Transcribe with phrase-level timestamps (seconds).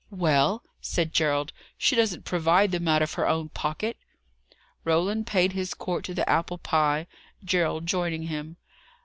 [0.09, 1.53] "Well?" said Gerald.
[1.77, 3.97] "She doesn't provide them out of her own pocket."
[4.83, 7.05] Roland paid his court to the apple pie,
[7.45, 8.57] Gerald joining him.